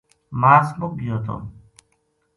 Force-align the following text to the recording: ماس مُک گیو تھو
ماس 0.41 0.67
مُک 0.79 0.91
گیو 0.99 1.17
تھو 1.25 1.35